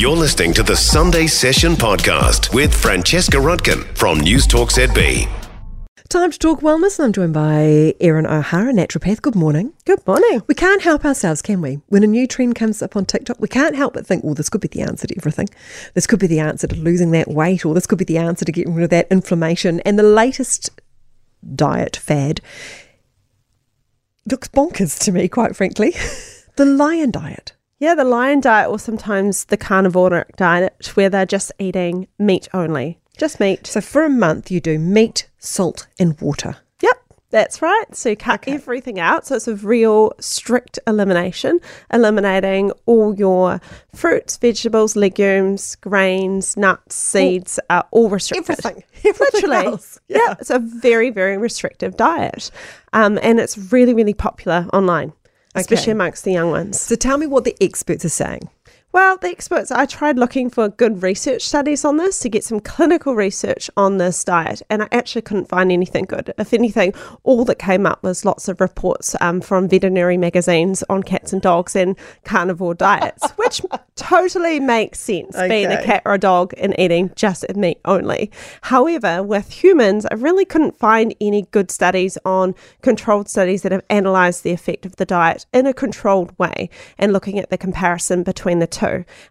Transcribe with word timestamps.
You're 0.00 0.16
listening 0.16 0.54
to 0.54 0.62
the 0.62 0.76
Sunday 0.76 1.26
Session 1.26 1.74
podcast 1.74 2.54
with 2.54 2.74
Francesca 2.74 3.36
Rudkin 3.36 3.84
from 3.98 4.18
News 4.18 4.46
Talk 4.46 4.70
ZB. 4.70 5.28
Time 6.08 6.30
to 6.30 6.38
talk 6.38 6.62
wellness, 6.62 6.98
and 6.98 7.04
I'm 7.04 7.12
joined 7.12 7.34
by 7.34 7.94
Erin 8.00 8.24
O'Hara, 8.24 8.72
naturopath. 8.72 9.20
Good 9.20 9.34
morning. 9.34 9.74
Good 9.84 10.06
morning. 10.06 10.40
We 10.46 10.54
can't 10.54 10.80
help 10.80 11.04
ourselves, 11.04 11.42
can 11.42 11.60
we? 11.60 11.80
When 11.88 12.02
a 12.02 12.06
new 12.06 12.26
trend 12.26 12.54
comes 12.54 12.80
up 12.80 12.96
on 12.96 13.04
TikTok, 13.04 13.40
we 13.40 13.48
can't 13.48 13.76
help 13.76 13.92
but 13.92 14.06
think, 14.06 14.24
well, 14.24 14.32
this 14.32 14.48
could 14.48 14.62
be 14.62 14.68
the 14.68 14.80
answer 14.80 15.06
to 15.06 15.14
everything. 15.18 15.50
This 15.92 16.06
could 16.06 16.18
be 16.18 16.26
the 16.26 16.40
answer 16.40 16.66
to 16.66 16.76
losing 16.76 17.10
that 17.10 17.28
weight, 17.28 17.66
or 17.66 17.74
this 17.74 17.86
could 17.86 17.98
be 17.98 18.06
the 18.06 18.16
answer 18.16 18.46
to 18.46 18.52
getting 18.52 18.72
rid 18.72 18.84
of 18.84 18.90
that 18.90 19.06
inflammation. 19.10 19.80
And 19.80 19.98
the 19.98 20.02
latest 20.02 20.70
diet 21.54 21.96
fad 21.96 22.40
looks 24.24 24.48
bonkers 24.48 24.98
to 25.00 25.12
me, 25.12 25.28
quite 25.28 25.54
frankly. 25.54 25.94
the 26.56 26.64
lion 26.64 27.10
diet. 27.10 27.52
Yeah, 27.80 27.94
the 27.94 28.04
lion 28.04 28.40
diet, 28.40 28.68
or 28.68 28.78
sometimes 28.78 29.46
the 29.46 29.56
carnivoric 29.56 30.36
diet, 30.36 30.92
where 30.94 31.08
they're 31.08 31.24
just 31.24 31.50
eating 31.58 32.08
meat 32.18 32.46
only. 32.52 32.98
Just 33.16 33.40
meat. 33.40 33.66
So 33.66 33.80
for 33.80 34.04
a 34.04 34.10
month, 34.10 34.50
you 34.50 34.60
do 34.60 34.78
meat, 34.78 35.30
salt, 35.38 35.86
and 35.98 36.20
water. 36.20 36.56
Yep, 36.82 36.98
that's 37.30 37.62
right. 37.62 37.86
So 37.92 38.10
you 38.10 38.16
cut 38.16 38.40
okay. 38.40 38.52
everything 38.52 39.00
out. 39.00 39.26
So 39.26 39.36
it's 39.36 39.48
a 39.48 39.56
real 39.56 40.12
strict 40.20 40.78
elimination, 40.86 41.58
eliminating 41.90 42.70
all 42.84 43.14
your 43.14 43.62
fruits, 43.94 44.36
vegetables, 44.36 44.94
legumes, 44.94 45.76
grains, 45.76 46.58
nuts, 46.58 46.96
seeds 46.96 47.58
are 47.70 47.86
all 47.92 48.10
restricted. 48.10 48.58
Everything. 48.58 48.84
Everything 49.06 49.40
Literally. 49.50 49.66
Else. 49.68 49.98
Yeah. 50.08 50.18
yeah. 50.18 50.34
It's 50.38 50.50
a 50.50 50.58
very, 50.58 51.08
very 51.08 51.38
restrictive 51.38 51.96
diet. 51.96 52.50
Um, 52.92 53.18
and 53.22 53.40
it's 53.40 53.56
really, 53.72 53.94
really 53.94 54.14
popular 54.14 54.66
online. 54.74 55.14
Especially 55.54 55.84
okay. 55.84 55.92
amongst 55.92 56.24
the 56.24 56.32
young 56.32 56.50
ones. 56.50 56.80
So 56.80 56.94
tell 56.94 57.18
me 57.18 57.26
what 57.26 57.44
the 57.44 57.56
experts 57.60 58.04
are 58.04 58.10
saying. 58.10 58.48
Well, 58.92 59.18
the 59.18 59.28
experts, 59.28 59.70
I 59.70 59.86
tried 59.86 60.18
looking 60.18 60.50
for 60.50 60.68
good 60.68 61.04
research 61.04 61.42
studies 61.42 61.84
on 61.84 61.96
this 61.96 62.18
to 62.20 62.28
get 62.28 62.42
some 62.42 62.58
clinical 62.58 63.14
research 63.14 63.70
on 63.76 63.98
this 63.98 64.24
diet, 64.24 64.62
and 64.68 64.82
I 64.82 64.88
actually 64.90 65.22
couldn't 65.22 65.48
find 65.48 65.70
anything 65.70 66.06
good. 66.06 66.34
If 66.38 66.52
anything, 66.52 66.94
all 67.22 67.44
that 67.44 67.60
came 67.60 67.86
up 67.86 68.02
was 68.02 68.24
lots 68.24 68.48
of 68.48 68.60
reports 68.60 69.14
um, 69.20 69.42
from 69.42 69.68
veterinary 69.68 70.16
magazines 70.16 70.82
on 70.90 71.04
cats 71.04 71.32
and 71.32 71.40
dogs 71.40 71.76
and 71.76 71.96
carnivore 72.24 72.74
diets, 72.74 73.30
which 73.36 73.62
totally 73.94 74.58
makes 74.58 74.98
sense 74.98 75.36
okay. 75.36 75.48
being 75.48 75.70
a 75.70 75.80
cat 75.84 76.02
or 76.04 76.14
a 76.14 76.18
dog 76.18 76.52
and 76.56 76.74
eating 76.76 77.12
just 77.14 77.44
meat 77.54 77.78
only. 77.84 78.32
However, 78.62 79.22
with 79.22 79.52
humans, 79.52 80.04
I 80.10 80.14
really 80.14 80.44
couldn't 80.44 80.76
find 80.76 81.14
any 81.20 81.42
good 81.52 81.70
studies 81.70 82.18
on 82.24 82.56
controlled 82.82 83.28
studies 83.28 83.62
that 83.62 83.70
have 83.70 83.84
analysed 83.88 84.42
the 84.42 84.50
effect 84.50 84.84
of 84.84 84.96
the 84.96 85.06
diet 85.06 85.46
in 85.52 85.66
a 85.66 85.72
controlled 85.72 86.36
way 86.40 86.70
and 86.98 87.12
looking 87.12 87.38
at 87.38 87.50
the 87.50 87.58
comparison 87.58 88.24
between 88.24 88.58
the 88.58 88.66
two 88.66 88.79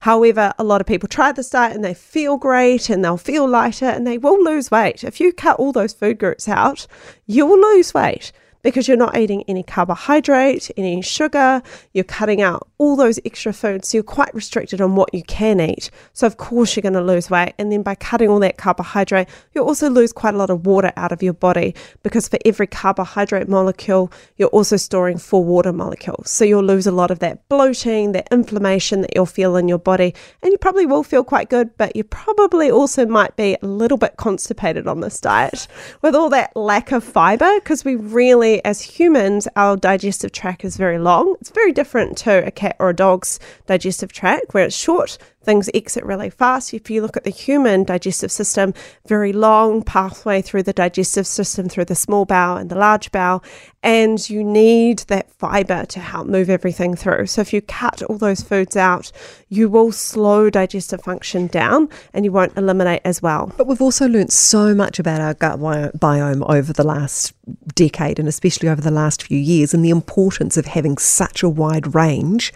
However, 0.01 0.53
a 0.57 0.63
lot 0.63 0.81
of 0.81 0.87
people 0.87 1.07
try 1.07 1.31
this 1.31 1.49
diet 1.49 1.75
and 1.75 1.83
they 1.83 1.93
feel 1.93 2.37
great 2.37 2.89
and 2.89 3.03
they'll 3.03 3.17
feel 3.17 3.47
lighter 3.47 3.85
and 3.85 4.05
they 4.05 4.17
will 4.17 4.43
lose 4.43 4.71
weight. 4.71 5.03
If 5.03 5.19
you 5.19 5.31
cut 5.31 5.59
all 5.59 5.71
those 5.71 5.93
food 5.93 6.19
groups 6.19 6.47
out, 6.47 6.87
you 7.25 7.45
will 7.45 7.59
lose 7.59 7.93
weight 7.93 8.31
because 8.61 8.87
you're 8.87 8.97
not 8.97 9.17
eating 9.17 9.43
any 9.47 9.63
carbohydrate, 9.63 10.69
any 10.75 11.01
sugar, 11.01 11.61
you're 11.93 12.03
cutting 12.03 12.41
out 12.41 12.67
all 12.77 12.95
those 12.95 13.19
extra 13.25 13.53
foods. 13.53 13.89
So 13.89 13.97
you're 13.97 14.03
quite 14.03 14.33
restricted 14.33 14.81
on 14.81 14.95
what 14.95 15.13
you 15.13 15.23
can 15.23 15.59
eat. 15.59 15.89
So, 16.13 16.27
of 16.27 16.37
course, 16.37 16.75
you're 16.75 16.81
going 16.81 16.93
to 16.93 17.01
lose 17.01 17.29
weight. 17.29 17.53
And 17.57 17.71
then 17.71 17.83
by 17.83 17.95
cutting 17.95 18.29
all 18.29 18.39
that 18.39 18.57
carbohydrate, 18.57 19.27
you 19.53 19.63
also 19.63 19.89
lose 19.89 20.11
quite 20.11 20.33
a 20.33 20.37
lot 20.37 20.49
of 20.49 20.65
water 20.65 20.91
out 20.97 21.11
of 21.11 21.23
your 21.23 21.33
body 21.33 21.75
because 22.03 22.27
for 22.27 22.39
every 22.45 22.67
carbohydrate 22.67 23.47
molecule, 23.47 24.11
you're 24.37 24.49
also 24.49 24.77
storing 24.77 25.17
four 25.17 25.43
water 25.43 25.71
molecules. 25.71 26.29
So 26.29 26.45
you'll 26.45 26.63
lose 26.63 26.87
a 26.87 26.91
lot 26.91 27.11
of 27.11 27.19
that 27.19 27.47
bloating, 27.49 28.11
that 28.13 28.27
inflammation 28.31 29.01
that 29.01 29.11
you'll 29.15 29.25
feel 29.25 29.55
in 29.55 29.67
your 29.67 29.79
body. 29.79 30.13
And 30.41 30.51
you 30.51 30.57
probably 30.57 30.85
will 30.85 31.03
feel 31.03 31.23
quite 31.23 31.49
good, 31.49 31.75
but 31.77 31.95
you 31.95 32.03
probably 32.03 32.71
also 32.71 33.05
might 33.05 33.35
be 33.35 33.57
a 33.61 33.67
little 33.67 33.97
bit 33.97 34.17
constipated 34.17 34.87
on 34.87 34.99
this 34.99 35.19
diet 35.19 35.67
with 36.01 36.15
all 36.15 36.29
that 36.29 36.55
lack 36.55 36.91
of 36.91 37.03
fiber 37.03 37.59
because 37.59 37.85
we 37.85 37.95
really 37.95 38.48
as 38.63 38.81
humans, 38.81 39.47
our 39.55 39.77
digestive 39.77 40.31
tract 40.31 40.65
is 40.65 40.77
very 40.77 40.99
long. 40.99 41.35
It's 41.39 41.51
very 41.51 41.71
different 41.71 42.17
to 42.19 42.45
a 42.45 42.51
cat 42.51 42.75
or 42.79 42.89
a 42.89 42.95
dog's 42.95 43.39
digestive 43.67 44.11
tract, 44.11 44.53
where 44.53 44.65
it's 44.65 44.75
short 44.75 45.17
things 45.43 45.69
exit 45.73 46.03
really 46.03 46.29
fast. 46.29 46.73
If 46.73 46.89
you 46.89 47.01
look 47.01 47.17
at 47.17 47.23
the 47.23 47.29
human 47.29 47.83
digestive 47.83 48.31
system, 48.31 48.73
very 49.07 49.33
long 49.33 49.81
pathway 49.83 50.41
through 50.41 50.63
the 50.63 50.73
digestive 50.73 51.27
system, 51.27 51.69
through 51.69 51.85
the 51.85 51.95
small 51.95 52.25
bowel 52.25 52.57
and 52.57 52.69
the 52.69 52.77
large 52.77 53.11
bowel, 53.11 53.43
and 53.81 54.29
you 54.29 54.43
need 54.43 54.99
that 55.07 55.31
fiber 55.31 55.85
to 55.85 55.99
help 55.99 56.27
move 56.27 56.49
everything 56.49 56.95
through. 56.95 57.27
So 57.27 57.41
if 57.41 57.53
you 57.53 57.61
cut 57.61 58.03
all 58.03 58.17
those 58.17 58.41
foods 58.41 58.75
out, 58.75 59.11
you 59.47 59.69
will 59.69 59.91
slow 59.91 60.49
digestive 60.49 61.01
function 61.01 61.47
down 61.47 61.89
and 62.13 62.25
you 62.25 62.31
won't 62.31 62.57
eliminate 62.57 63.01
as 63.05 63.21
well. 63.21 63.53
But 63.57 63.67
we've 63.67 63.81
also 63.81 64.07
learned 64.07 64.33
so 64.33 64.75
much 64.75 64.99
about 64.99 65.21
our 65.21 65.33
gut 65.33 65.59
biome 65.59 66.49
over 66.49 66.73
the 66.73 66.85
last 66.85 67.33
decade 67.75 68.19
and 68.19 68.27
especially 68.27 68.67
over 68.67 68.81
the 68.81 68.91
last 68.91 69.23
few 69.23 69.37
years 69.39 69.73
and 69.73 69.83
the 69.83 69.89
importance 69.89 70.57
of 70.57 70.65
having 70.65 70.97
such 70.97 71.41
a 71.41 71.49
wide 71.49 71.95
range 71.95 72.53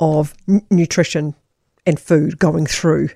of 0.00 0.34
n- 0.48 0.64
nutrition 0.70 1.34
and 1.86 1.98
food 1.98 2.38
going 2.38 2.66
through 2.66 3.10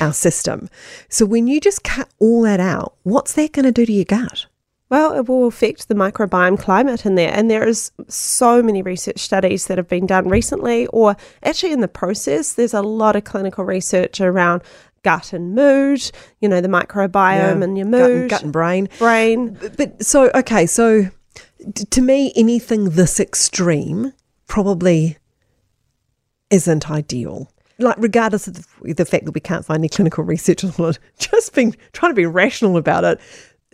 our 0.00 0.12
system. 0.12 0.68
So 1.08 1.26
when 1.26 1.46
you 1.46 1.60
just 1.60 1.84
cut 1.84 2.08
all 2.18 2.42
that 2.42 2.60
out, 2.60 2.96
what's 3.02 3.34
that 3.34 3.52
going 3.52 3.64
to 3.64 3.72
do 3.72 3.86
to 3.86 3.92
your 3.92 4.04
gut? 4.04 4.46
Well, 4.88 5.14
it 5.14 5.26
will 5.26 5.46
affect 5.46 5.88
the 5.88 5.94
microbiome 5.94 6.58
climate 6.58 7.06
in 7.06 7.14
there. 7.14 7.32
And 7.32 7.50
there 7.50 7.66
is 7.66 7.92
so 8.08 8.62
many 8.62 8.82
research 8.82 9.20
studies 9.20 9.66
that 9.66 9.78
have 9.78 9.88
been 9.88 10.06
done 10.06 10.28
recently, 10.28 10.86
or 10.88 11.16
actually 11.42 11.72
in 11.72 11.80
the 11.80 11.88
process. 11.88 12.52
There's 12.52 12.74
a 12.74 12.82
lot 12.82 13.16
of 13.16 13.24
clinical 13.24 13.64
research 13.64 14.20
around 14.20 14.62
gut 15.02 15.32
and 15.32 15.54
mood, 15.54 16.10
you 16.40 16.48
know, 16.48 16.60
the 16.60 16.68
microbiome 16.68 17.14
yeah, 17.14 17.62
and 17.62 17.78
your 17.78 17.86
mood. 17.86 18.00
Gut 18.00 18.10
and, 18.20 18.30
gut 18.30 18.42
and 18.42 18.52
brain. 18.52 18.88
Brain. 18.98 19.56
But, 19.60 19.76
but 19.78 20.04
so, 20.04 20.30
okay, 20.34 20.66
so 20.66 21.08
to 21.90 22.02
me, 22.02 22.32
anything 22.36 22.90
this 22.90 23.18
extreme 23.18 24.12
probably 24.46 25.16
isn't 26.50 26.90
ideal 26.90 27.50
like 27.78 27.96
regardless 27.98 28.48
of 28.48 28.54
the, 28.54 28.94
the, 28.94 29.04
fact 29.04 29.24
that 29.24 29.32
we 29.32 29.40
can't 29.40 29.64
find 29.64 29.80
any 29.80 29.88
clinical 29.88 30.24
research 30.24 30.64
on 30.64 30.72
it, 30.78 30.98
just 31.18 31.54
being 31.54 31.76
trying 31.92 32.10
to 32.10 32.16
be 32.16 32.26
rational 32.26 32.76
about 32.76 33.04
it, 33.04 33.20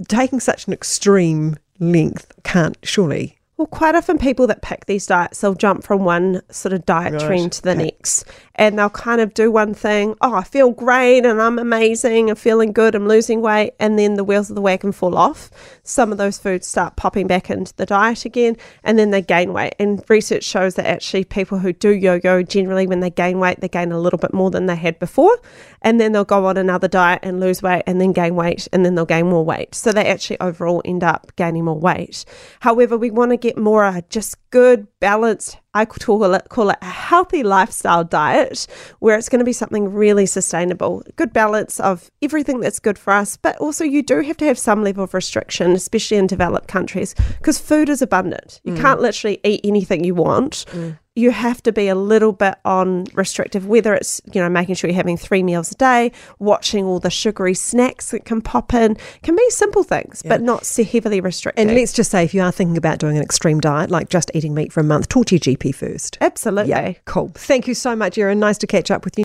taking 0.09 0.41
such 0.41 0.67
an 0.67 0.73
extreme 0.73 1.57
length 1.79 2.33
can't 2.45 2.77
surely 2.83 3.38
well, 3.59 3.67
quite 3.67 3.97
often 3.97 4.19
people 4.19 4.47
that 4.47 4.63
pick 4.63 4.87
these 4.87 5.05
diets, 5.05 5.41
they'll 5.41 5.53
jump 5.53 5.83
from 5.83 6.05
one 6.05 6.41
sort 6.49 6.73
of 6.73 6.87
diet 6.87 7.15
right. 7.15 7.21
trend 7.21 7.51
to 7.51 7.63
the 7.63 7.75
next. 7.75 8.25
And 8.55 8.79
they'll 8.79 8.91
kind 8.91 9.21
of 9.21 9.35
do 9.35 9.53
one 9.53 9.75
thing, 9.75 10.17
oh, 10.21 10.35
I 10.35 10.43
feel 10.43 10.71
great 10.71 11.25
and 11.25 11.41
I'm 11.41 11.59
amazing, 11.59 12.31
I'm 12.31 12.37
feeling 12.37 12.73
good, 12.73 12.95
I'm 12.95 13.07
losing 13.07 13.41
weight. 13.41 13.73
And 13.81 13.99
then 13.99 14.15
the 14.15 14.23
wheels 14.23 14.49
of 14.49 14.57
the 14.57 14.63
wagon 14.63 14.93
fall 14.93 15.17
off. 15.17 15.51
Some 15.83 16.13
of 16.13 16.19
those 16.19 16.39
foods 16.39 16.69
start 16.69 16.97
popping 16.97 17.27
back 17.27 17.51
into 17.51 17.75
the 17.75 17.87
diet 17.87 18.25
again, 18.25 18.57
and 18.85 18.99
then 18.99 19.11
they 19.11 19.23
gain 19.23 19.53
weight. 19.53 19.75
And 19.79 20.05
research 20.09 20.45
shows 20.45 20.75
that 20.75 20.87
actually 20.87 21.25
people 21.25 21.59
who 21.59 21.73
do 21.73 21.91
yo 21.91 22.21
yo, 22.23 22.43
generally 22.43 22.87
when 22.87 23.01
they 23.01 23.11
gain 23.11 23.39
weight, 23.39 23.61
they 23.61 23.69
gain 23.69 23.91
a 23.91 24.01
little 24.01 24.19
bit 24.19 24.35
more 24.35 24.51
than 24.51 24.67
they 24.67 24.77
had 24.77 24.99
before. 24.99 25.37
And 25.83 26.01
then 26.01 26.13
they'll 26.13 26.25
go 26.25 26.47
on 26.47 26.57
another 26.57 26.89
diet 26.89 27.21
and 27.23 27.39
lose 27.39 27.63
weight 27.63 27.85
and 27.87 28.01
then 28.01 28.13
gain 28.13 28.35
weight, 28.35 28.67
and 28.73 28.85
then 28.85 28.95
they'll 28.97 29.07
gain 29.07 29.29
more 29.29 29.45
weight. 29.45 29.75
So 29.75 29.93
they 29.93 30.07
actually 30.07 30.39
overall 30.41 30.83
end 30.85 31.03
up 31.03 31.33
gaining 31.37 31.65
more 31.65 31.79
weight. 31.79 32.25
However, 32.61 32.97
we 32.97 33.11
want 33.11 33.31
to 33.31 33.37
get 33.37 33.48
get 33.49 33.59
more 33.59 33.85
uh, 33.85 34.03
just 34.11 34.37
good, 34.51 34.87
balanced, 35.01 35.59
I 35.73 35.87
call 35.87 36.35
it, 36.35 36.49
call 36.51 36.71
it 36.71 36.79
a 36.83 36.87
healthy 36.87 37.43
lifestyle 37.43 38.05
diet 38.05 38.67
where 38.99 39.17
it's 39.17 39.29
going 39.29 39.39
to 39.39 39.45
be 39.45 39.53
something 39.53 39.93
really 39.93 40.27
sustainable. 40.27 41.03
Good 41.17 41.33
balance 41.33 41.81
of 41.81 42.11
everything 42.21 42.61
that's 42.61 42.79
good 42.79 42.99
for 42.99 43.13
us, 43.13 43.37
but 43.37 43.57
also 43.57 43.85
you 43.85 44.03
do 44.03 44.21
have 44.21 44.37
to 44.39 44.45
have 44.45 44.59
some 44.59 44.83
level 44.83 45.05
of 45.05 45.15
restriction, 45.15 45.73
especially 45.73 46.19
in 46.19 46.27
developed 46.27 46.69
countries, 46.69 47.15
because 47.39 47.59
food 47.59 47.89
is 47.89 48.03
abundant. 48.03 48.61
You 48.65 48.75
mm. 48.75 48.81
can't 48.81 49.01
literally 49.01 49.41
eat 49.45 49.61
anything 49.65 50.05
you 50.05 50.15
want. 50.15 50.67
Mm 50.69 50.99
you 51.19 51.33
have 51.33 51.63
to 51.65 51.73
be 51.73 51.89
a 51.89 51.95
little 51.97 52.33
bit 52.33 52.55
on 52.65 53.05
restrictive, 53.13 53.67
whether 53.67 53.93
it's, 53.93 54.21
you 54.33 54.41
know, 54.41 54.49
making 54.49 54.77
sure 54.77 54.89
you're 54.89 54.97
having 54.97 55.17
three 55.17 55.43
meals 55.43 55.73
a 55.73 55.75
day, 55.75 56.13
watching 56.39 56.85
all 56.85 57.01
the 57.01 57.11
sugary 57.11 57.55
snacks 57.55 58.13
that 58.13 58.25
can 58.25 58.41
pop 58.41 58.73
in, 58.73 58.97
can 59.23 59.35
be 59.35 59.51
simple 59.51 59.83
things, 59.83 60.23
yeah. 60.25 60.29
but 60.29 60.43
not 60.43 60.65
so 60.65 60.85
heavily 60.85 61.21
restricted. 61.21 61.67
And 61.67 61.77
let's 61.77 61.93
just 61.93 62.13
say 62.13 62.23
if 62.23 62.35
you 62.35 62.43
are 62.43 62.53
thinking 62.53 62.77
about 62.77 62.99
doing 62.99 63.17
an 63.17 63.23
extreme 63.23 63.59
diet, 63.59 63.91
like 63.91 64.09
just 64.09 64.31
eating 64.33 64.55
meat 64.55 64.73
for 64.73 64.81
a 64.81 64.85
month, 64.85 65.09
talk 65.09 65.27
to 65.27 65.35
your 65.35 65.41
GP 65.41 65.75
first. 65.75 66.17
Absolutely. 66.21 66.71
Yeah, 66.71 66.93
cool. 67.05 67.33
Thank 67.35 67.67
you 67.67 67.75
so 67.75 67.97
much, 67.97 68.17
Erin. 68.17 68.39
Nice 68.39 68.59
to 68.59 68.69
catch 68.69 68.91
up 68.91 69.05
with 69.05 69.19
you. 69.19 69.25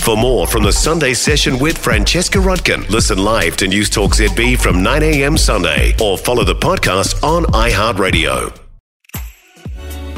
For 0.00 0.16
more 0.16 0.46
from 0.46 0.62
the 0.62 0.72
Sunday 0.72 1.14
session 1.14 1.58
with 1.58 1.76
Francesca 1.76 2.38
Rudkin, 2.38 2.88
listen 2.88 3.18
live 3.18 3.56
to 3.58 3.66
News 3.66 3.90
Talk 3.90 4.12
ZB 4.12 4.58
from 4.58 4.82
9 4.82 5.02
a.m. 5.02 5.36
Sunday 5.36 5.94
or 6.02 6.16
follow 6.16 6.44
the 6.44 6.54
podcast 6.54 7.22
on 7.22 7.44
iHeartRadio. 7.44 8.67